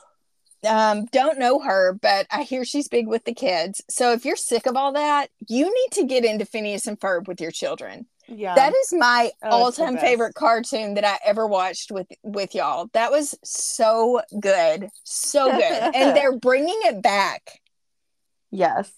[0.70, 4.36] um don't know her but i hear she's big with the kids so if you're
[4.38, 8.06] sick of all that you need to get into phineas and ferb with your children
[8.28, 8.56] Yeah.
[8.56, 12.90] that is my Oh, all-time favorite cartoon that i ever watched with with y'all.
[12.94, 15.96] That was so good so good.
[15.96, 17.62] And they're bringing it back.
[18.52, 18.92] Yes.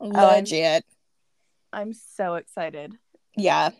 [0.00, 0.84] Legit
[1.72, 2.92] I'm so excited.
[3.36, 3.70] yeah.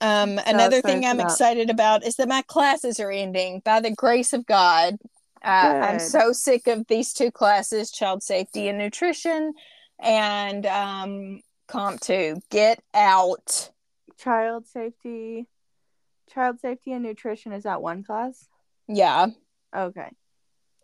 [0.00, 3.80] Um So another excited thing i'm excited about is that my classes are ending by
[3.80, 4.96] the grace of god.
[5.44, 5.48] Uh,
[5.82, 9.52] i'm so sick of these two classes child safety and nutrition
[9.98, 13.70] and um comp 2 get out
[14.18, 15.48] Child safety.
[16.32, 18.48] Child safety and nutrition is that one class?
[18.88, 19.26] yeah
[19.74, 20.10] Okay.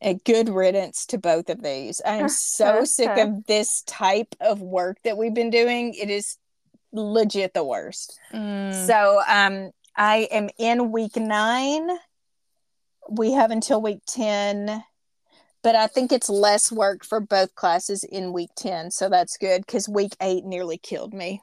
[0.01, 2.01] a good riddance to both of these.
[2.07, 5.95] I am so sick of this type of work that we've been doing.
[5.95, 6.39] It is
[6.93, 8.19] legit the worst.
[8.33, 8.87] Mm.
[8.87, 11.89] So um I am in week 9.
[13.11, 14.85] We have until week 10.
[15.63, 18.93] But I think it's less work for both classes in week 10.
[18.93, 21.43] So that's good cuz week 8 nearly killed me.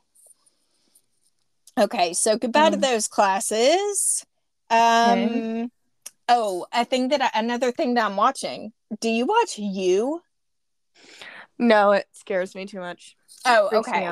[1.77, 2.81] Okay, so goodbye to Mm.
[2.81, 4.25] those classes.
[4.69, 5.69] Um Okay.
[6.27, 8.73] Oh, I think that I, another thing that I'm watching.
[8.99, 10.21] Do you watch You?
[11.59, 13.15] No, it scares me too much.
[13.45, 14.07] Oh, okay.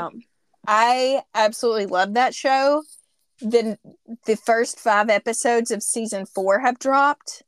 [0.67, 2.84] I absolutely love that show.
[3.39, 3.78] The
[4.26, 7.43] the first five episodes of season four have dropped.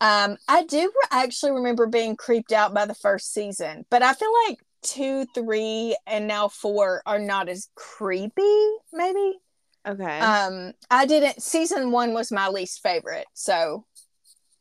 [0.00, 4.14] Um, I do re- actually remember being creeped out by the first season, but I
[4.14, 8.68] feel like two, three, and now four are not as creepy.
[8.92, 9.38] Maybe.
[9.86, 10.18] Okay.
[10.20, 11.42] Um, I didn't.
[11.42, 13.84] Season one was my least favorite, so.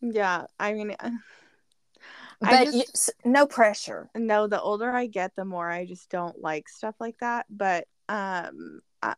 [0.01, 0.45] yeah.
[0.59, 1.12] I mean, uh,
[2.41, 4.09] But I just no pressure.
[4.15, 4.47] no.
[4.47, 7.45] The older I get, the more I just don't like stuff like that.
[7.49, 9.15] But um, I,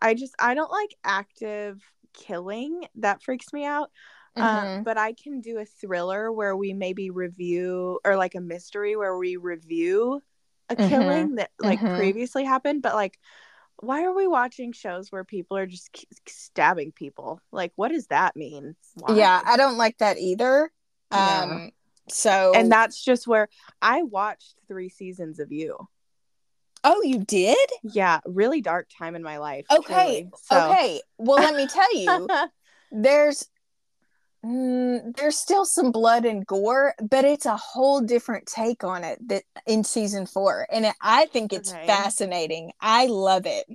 [0.00, 1.80] I just I don't like active
[2.14, 2.86] killing.
[2.96, 3.90] That freaks me out.
[4.36, 4.42] Mhm.
[4.78, 8.96] Um, but I can do a thriller where we maybe review or like a mystery
[8.96, 10.22] where we review
[10.70, 10.88] a Mhm.
[10.88, 11.96] killing that like Mhm.
[11.96, 12.82] previously happened.
[12.82, 13.18] But like,
[13.76, 17.40] why are we watching shows where people are just k- stabbing people?
[17.50, 18.76] Like, what does that mean?
[18.94, 19.16] Why?
[19.16, 20.70] Yeah, I don't like that either.
[21.10, 21.72] Um,
[22.08, 23.48] so and that's just where
[23.82, 25.88] I watched three seasons of you.
[26.84, 27.56] oh, you did?
[27.84, 29.66] Yeah, really dark time in my life.
[29.70, 30.28] Okay.
[30.42, 31.00] So- okay.
[31.16, 32.26] Well, let me tell you,
[32.90, 33.48] there's
[34.44, 39.18] mm, there's still some blood and gore, but it's a whole different take on it
[39.28, 41.86] that in season four, and it, I think it's Okay.
[41.86, 42.72] fascinating.
[42.80, 43.66] I love it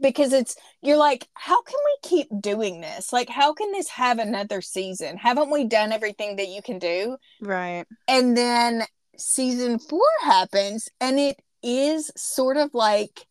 [0.00, 3.12] because it's you're like, how can we keep doing this?
[3.12, 5.16] Like, how can this have another season?
[5.16, 7.16] Haven't we done everything that you can do?
[7.40, 7.86] right.
[8.08, 8.84] And then
[9.18, 13.26] season four happens, and it is sort of like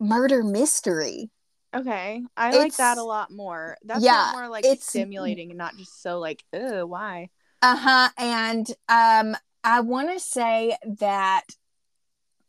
[0.00, 1.30] murder mystery.
[1.74, 2.22] Okay.
[2.36, 3.76] I like that a lot more.
[3.84, 7.30] That's a yeah, lot more like it's- stimulating and not just so like, oh, why?
[7.62, 8.10] Uh-huh.
[8.18, 11.44] And um I want to say that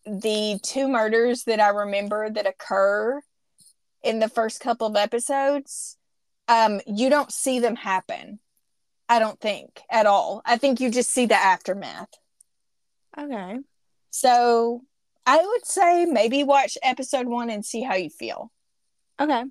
[0.06, 3.22] the two murders that I remember that occur
[4.04, 5.98] in the first couple of episodes,
[6.48, 8.40] um, you don't see them happen.
[9.08, 10.42] I don't think at all.
[10.46, 12.10] I think you just see the aftermath.
[13.18, 13.60] Okay.
[14.12, 14.82] So
[15.26, 18.52] I would say maybe watch episode one and see how you feel.
[19.20, 19.44] Okay.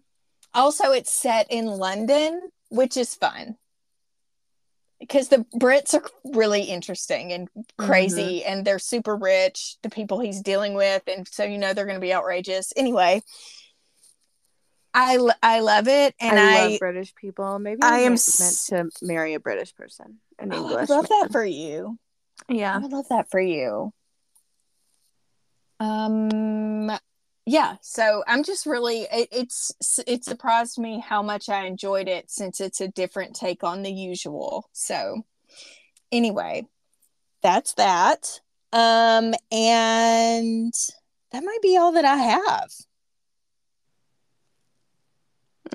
[0.53, 3.57] Also, it's set in London, which is fun
[5.01, 9.77] because the Brits are really interesting and crazy, and they're super rich.
[9.83, 12.73] The people he's dealing with, and so you know they're going to be outrageous.
[12.77, 13.23] Anyway,
[14.95, 17.59] I, I love it, and I, I, love British people.
[17.59, 20.21] Maybe I I am s- meant to marry a British person.
[20.39, 20.91] An Oh, English.
[20.91, 21.99] I love that for you.
[22.49, 22.81] yeah.
[22.83, 23.93] I love that for you.
[25.81, 26.97] Um
[27.47, 29.73] yeah, so I'm just really it, it's
[30.07, 33.93] it surprised me how much I enjoyed it since it's a different take on the
[33.93, 34.69] usual.
[34.73, 35.25] So
[36.11, 36.67] anyway,
[37.43, 38.41] that's that.
[38.73, 40.75] Um, and
[41.31, 42.71] that might be all that I have.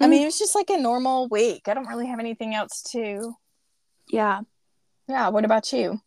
[0.01, 0.09] I Mm.
[0.09, 1.67] mean, it was just like a normal week.
[1.67, 3.33] I don't really have anything else to.
[4.09, 4.41] Yeah.
[5.07, 5.29] Yeah.
[5.29, 5.99] What about you?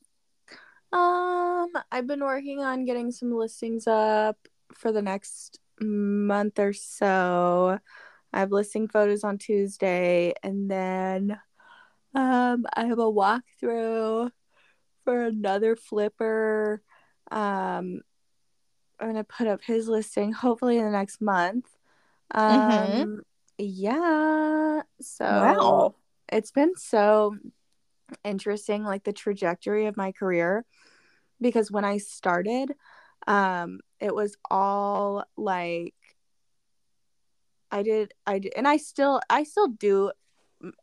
[0.92, 4.36] Um, I've been working on getting some listings up
[4.76, 7.78] for the next month or so.
[8.32, 11.38] I have listing photos on Tuesday, and then
[12.14, 14.30] um, I have a walkthrough
[15.04, 16.82] for another flipper.
[17.30, 18.00] Um,
[19.00, 21.66] I'm gonna put up his listing hopefully in the next month.
[22.30, 23.20] Um, Mhm.
[23.58, 24.82] yeah.
[25.00, 25.94] So Wow.
[26.30, 27.36] it's been so
[28.24, 30.64] interesting, like the trajectory of my career,
[31.40, 32.74] because when I started,
[33.26, 35.94] um, it was all like
[37.70, 40.12] I did, I did, and I still, I still do.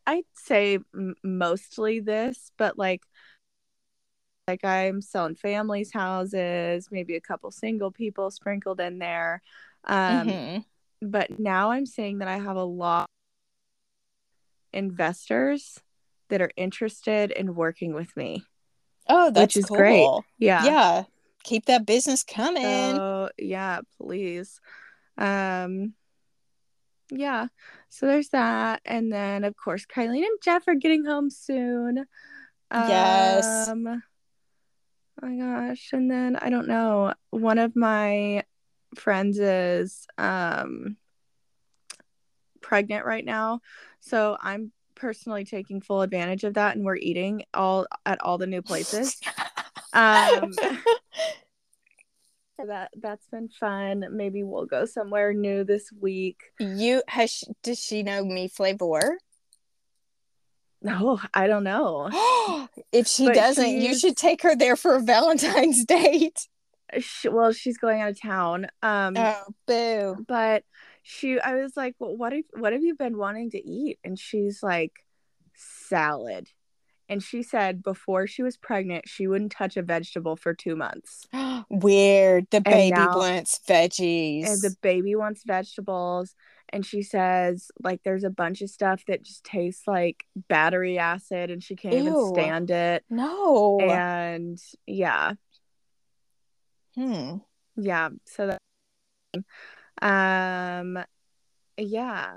[0.07, 3.03] I'd say m- mostly this, but like,
[4.47, 9.41] like I'm selling families' houses, maybe a couple single people sprinkled in there.
[9.83, 10.65] Um, Mhm.
[11.01, 15.79] but now I'm saying that I have a lot of investors
[16.29, 18.43] that are interested in working with me.
[19.07, 19.77] Oh, that's is cool.
[19.77, 20.07] great.
[20.39, 20.63] Yeah.
[20.65, 21.03] Yeah.
[21.43, 22.95] Keep that business coming.
[22.95, 24.59] So yeah, please.
[25.17, 25.93] Um
[27.11, 27.47] yeah.
[27.89, 28.81] So there's that.
[28.85, 32.05] And then of course Kylene and Jeff are getting home soon.
[32.71, 33.67] Yes.
[33.67, 33.99] Um oh
[35.21, 35.89] my gosh.
[35.93, 37.13] And then I don't know.
[37.31, 38.43] One of my
[38.95, 40.97] friends is um
[42.61, 43.61] pregnant right now.
[43.99, 48.47] So I'm personally taking full advantage of that and we're eating all at all the
[48.47, 49.19] new places.
[49.93, 50.51] Um
[52.67, 54.05] that that's been fun.
[54.11, 56.39] Maybe we'll go somewhere new this week.
[56.59, 59.17] you has she, does she know me flavor?
[60.81, 62.09] No, I don't know.
[62.91, 66.47] if she But doesn't, you should take her there for a Valentine's date.
[66.99, 68.67] She, well, she's going out of town.
[68.81, 70.25] Um Oh, boo.
[70.27, 70.63] but
[71.03, 73.99] she I was like, well, what have what have you been wanting to eat?
[74.03, 74.93] And she's like,
[75.55, 76.47] salad.
[77.09, 81.27] And she said before she was pregnant, she wouldn't touch a vegetable for two months.
[81.69, 82.45] Weird.
[82.51, 84.47] The baby now- wants veggies.
[84.47, 86.35] And the baby wants vegetables.
[86.71, 91.49] And she says, like, there's a bunch of stuff that just tastes like battery acid
[91.49, 92.01] and she can't Ew.
[92.01, 93.03] even stand it.
[93.09, 93.79] no.
[93.79, 95.33] And yeah,
[96.93, 97.37] Hmm.
[97.75, 98.09] yeah.
[98.25, 98.55] So
[99.33, 99.41] that,
[100.01, 101.03] um,
[101.77, 102.33] yeah.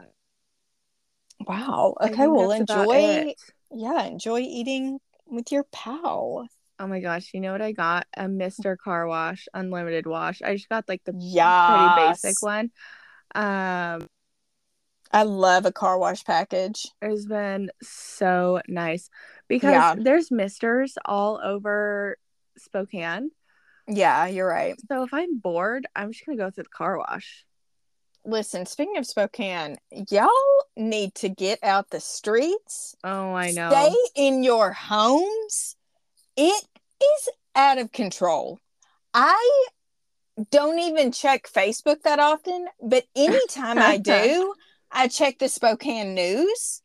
[1.46, 1.94] Wow.
[2.00, 2.26] Okay.
[2.26, 3.34] Well, enjoy.
[3.74, 6.46] Yeah, enjoy eating with your pal.
[6.78, 8.06] Oh my gosh, you know what I got?
[8.16, 8.76] A Mr.
[8.76, 10.42] Car Wash unlimited wash.
[10.42, 11.66] I just got like the Yeah.
[11.66, 12.70] pretty basic one.
[13.34, 14.08] Um,
[15.12, 16.86] I love a car wash package.
[17.02, 19.10] it's been so nice
[19.48, 19.94] because Yeah.
[19.96, 22.16] there's misters all over
[22.58, 23.30] Spokane.
[23.88, 24.74] Yeah, you're right.
[24.88, 27.44] So if I'm bored, I'm just gonna go to the car wash.
[28.24, 29.78] Listen, speaking of Spokane,
[30.10, 30.28] y'all
[30.76, 32.94] need to get out the streets.
[33.02, 33.70] Oh, I know.
[33.70, 35.76] Stay in your homes.
[36.36, 36.64] It
[37.02, 38.58] is out of control.
[39.12, 39.64] I
[40.50, 44.54] don't even check Facebook that often, but anytime I do,
[44.90, 46.80] I check the Spokane news.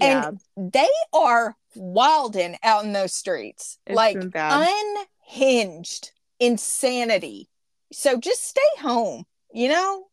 [0.00, 3.78] yeah, They are wilding out in those streets.
[3.86, 7.48] It's like unhinged insanity.
[7.92, 10.06] So just stay home, you know?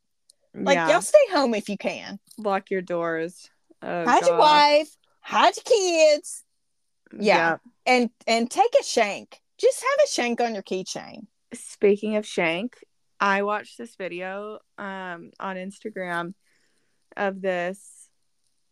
[0.63, 0.89] Like yeah.
[0.89, 2.19] y'all stay home if you can.
[2.37, 3.49] lock your doors.
[3.81, 6.43] Oh, hide your wife, hide your kids,
[7.13, 7.35] yeah.
[7.35, 7.57] yeah.
[7.85, 9.39] and and take a shank.
[9.57, 11.27] Just have a shank on your keychain.
[11.53, 12.75] Speaking of Shank,
[13.19, 16.33] I watched this video um on Instagram
[17.17, 18.07] of this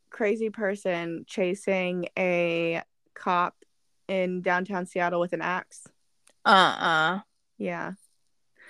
[0.10, 2.82] crazy person chasing a
[3.14, 3.56] cop
[4.08, 5.86] in downtown Seattle with an axe.
[6.46, 7.20] Uh-uh.
[7.58, 7.94] Yeah.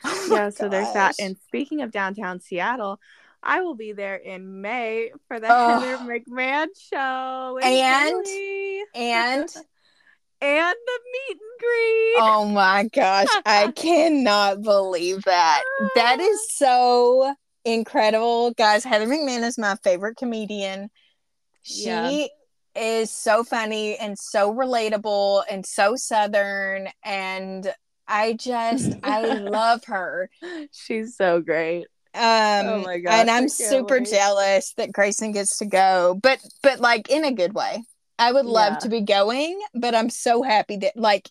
[0.03, 1.15] Oh Yeah, so there's that.
[1.19, 2.99] And speaking of downtown Seattle,
[3.43, 5.79] I will be there in May for the Oh.
[5.79, 7.60] Heather McMahan show.
[7.62, 8.25] And-
[8.95, 9.47] and
[10.41, 12.15] and the meet and greet.
[12.19, 15.63] oh my gosh, I cannot believe that.
[15.95, 17.34] That is so
[17.65, 18.51] incredible.
[18.51, 20.89] Guys, Heather McMahan is my favorite comedian.
[21.63, 22.28] She Yeah.
[22.76, 27.74] is so funny and so relatable and so southern and
[28.08, 30.30] I just I love her.
[30.72, 31.88] She's so great.
[32.14, 34.10] Um Oh my gosh, and I'm super wait.
[34.10, 37.84] jealous that Grayson gets to go, but but like in a good way.
[38.20, 38.80] I would love Yeah.
[38.80, 41.30] to be going, but I'm so happy that like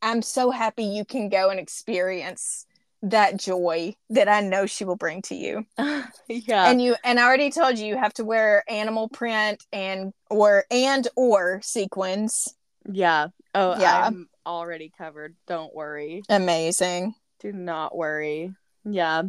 [0.00, 2.66] I'm so happy you can go and experience
[3.02, 5.66] that joy that I know she will bring to you.
[6.28, 6.70] yeah.
[6.70, 10.64] and you and I already told you you have to wear animal print and or
[10.70, 12.54] and or sequins.
[12.90, 13.28] yeah.
[13.54, 14.06] Oh, Yeah.
[14.06, 15.36] I'm already covered.
[15.46, 16.22] Don't worry.
[16.28, 17.14] Amazing.
[17.40, 18.54] Do not worry.
[18.84, 19.22] Yeah.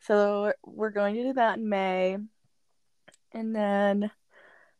[0.00, 2.16] So we're going to do that in May.
[3.32, 4.10] And then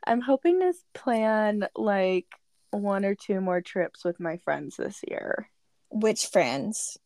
[0.04, 2.26] I'm hoping to plan like
[2.70, 5.48] one or two more trips with my friends this year.
[5.90, 6.96] Which friends?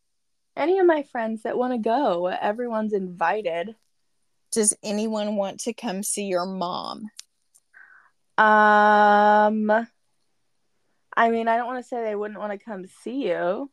[0.56, 3.74] Any of my friends that want to go, everyone's invited.
[4.52, 7.10] Does anyone want to come see your mom?
[8.36, 9.88] Um
[11.16, 13.70] I mean, I don't want to say they wouldn't want to come see you.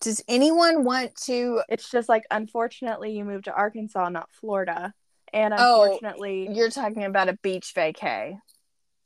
[0.00, 4.92] Does anyone want to It's just like unfortunately you moved to Arkansas, not Florida.
[5.32, 8.38] And Oh, unfortunately, You're talking about a beach vacay.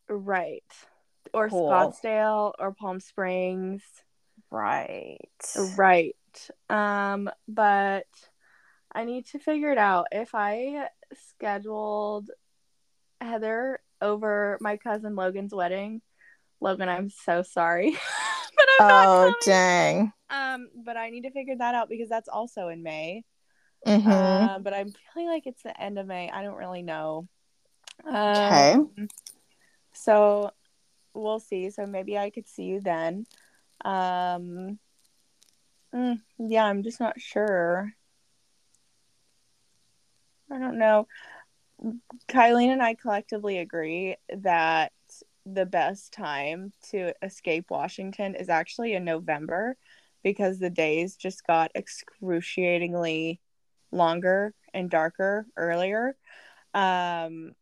[0.09, 0.65] right.
[1.33, 1.69] Or Cool.
[1.71, 3.83] Scottsdale or Palm Springs.
[4.51, 5.19] Right.
[5.77, 6.17] Right.
[6.69, 8.07] Um, but
[8.93, 10.07] I need to figure it out.
[10.11, 12.31] If I scheduled
[13.21, 16.01] Heather over my cousin Logan's wedding,
[16.61, 17.91] Logan, I'm so sorry.
[18.57, 20.13] but I'm not Oh dang.
[20.31, 23.25] Um, but I need to figure that out because that's also in May.
[23.87, 24.11] Mm-hmm.
[24.11, 26.31] Um, but I'm feeling like it's the end of May.
[26.31, 27.29] I don't really know.
[28.07, 28.73] Okay.
[28.73, 29.09] Um,
[29.93, 30.51] So
[31.15, 31.71] we'll see.
[31.71, 33.27] So maybe I could see you then.
[33.85, 34.79] Um,
[35.95, 37.93] mm, yeah, I'm just not sure.
[40.51, 41.07] I don't know.
[42.29, 44.93] Kylene and I collectively agree that
[45.47, 49.77] the best time to escape Washington is actually in November
[50.25, 53.41] because the days just got excruciatingly
[53.93, 56.17] longer and darker earlier.
[56.75, 57.53] Um,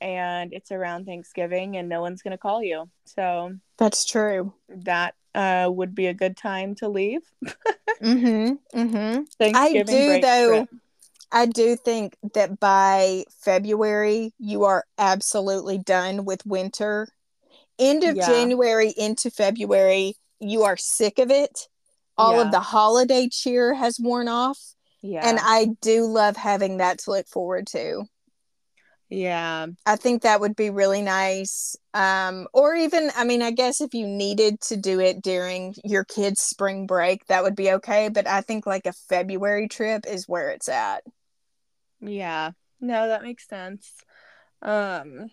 [0.00, 2.90] and it's around Thanksgiving and no one's going to call you.
[3.04, 4.52] So That's true.
[4.68, 7.22] that uh, would be a good time to leave.
[8.02, 8.78] Mm-hmm.
[8.78, 9.22] Mm-hmm.
[9.38, 10.68] Thanksgiving I do, break though, trip.
[11.32, 17.08] I do think that by February you are absolutely done with winter.
[17.78, 18.26] End of Yeah.
[18.26, 21.68] January into February, you are sick of it.
[22.16, 22.42] All Yeah.
[22.42, 24.74] of the holiday cheer has worn off.
[25.02, 25.28] Yeah.
[25.28, 28.04] And I do love having that to look forward to.
[29.14, 29.66] Yeah.
[29.86, 31.76] I think that would be really nice.
[31.94, 36.04] Um, or even, I mean, I guess if you needed to do it during your
[36.04, 38.08] kids' spring break, that would be okay.
[38.08, 41.04] But I think like a February trip is where it's at.
[42.00, 42.50] Yeah.
[42.80, 43.92] No, that makes sense.
[44.62, 45.30] Um,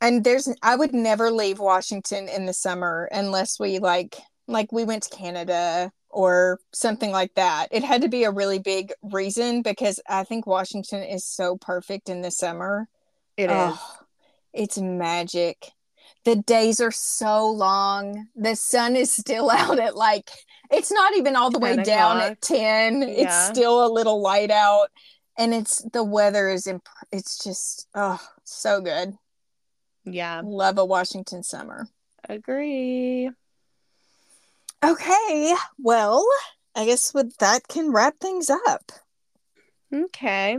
[0.00, 4.16] And there's, I would never leave Washington in the summer unless we like,
[4.46, 7.68] like we went to Canada or something like that.
[7.70, 12.08] It had to be a really big reason because I think Washington is so perfect
[12.08, 12.88] in the summer.
[13.38, 13.50] It is.
[13.50, 13.96] Oh,
[14.52, 15.70] it's magic.
[16.24, 18.26] The days are so long.
[18.34, 20.30] The sun is still out at like
[20.70, 23.02] it's not even all the way down at 10.
[23.04, 24.88] It's still a little light out
[25.38, 29.14] and it's the weather is imp- it's just oh, so good.
[30.04, 30.42] Yeah.
[30.44, 31.88] Love a Washington summer.
[32.28, 33.30] Agree.
[34.84, 36.26] Okay, well,
[36.74, 38.92] I guess with that can wrap things up.
[39.94, 40.58] Okay.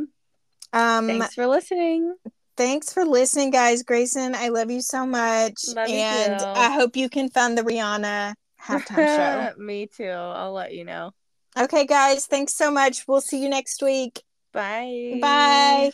[0.73, 2.15] Um Thanks for listening.
[2.59, 3.83] Thanks for listening, guys.
[3.83, 5.53] Grayson, I love you so much.
[5.73, 6.41] Love you and.
[6.41, 9.53] I hope you can find the Rihanna halftime show.
[9.63, 10.09] Me too.
[10.09, 11.11] I'll let you know.
[11.57, 13.07] Okay, guys, thanks so much.
[13.07, 14.21] We'll see you next week.
[14.51, 15.19] Bye.
[15.21, 15.91] Bye.